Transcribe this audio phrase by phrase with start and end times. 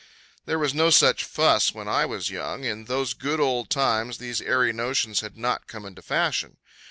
[0.47, 4.41] There was no such fuss when I was young; in those good old times these
[4.41, 6.57] airy notions had not come into fashion.